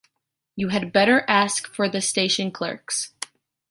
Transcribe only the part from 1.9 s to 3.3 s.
station clerks